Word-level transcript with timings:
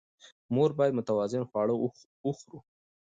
موږ 0.55 0.69
باید 0.79 0.97
متوازن 0.99 1.43
خواړه 1.49 1.73
وخورو 2.27 2.59